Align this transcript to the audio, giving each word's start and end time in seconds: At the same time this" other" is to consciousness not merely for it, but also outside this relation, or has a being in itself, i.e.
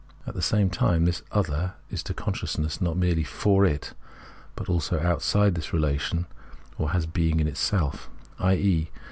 At 0.25 0.33
the 0.33 0.41
same 0.41 0.71
time 0.71 1.05
this" 1.05 1.21
other" 1.31 1.75
is 1.91 2.01
to 2.09 2.13
consciousness 2.15 2.81
not 2.81 2.97
merely 2.97 3.23
for 3.23 3.67
it, 3.67 3.93
but 4.55 4.67
also 4.67 4.99
outside 4.99 5.53
this 5.53 5.73
relation, 5.73 6.25
or 6.79 6.89
has 6.89 7.03
a 7.03 7.07
being 7.07 7.39
in 7.39 7.47
itself, 7.47 8.09
i.e. 8.39 8.89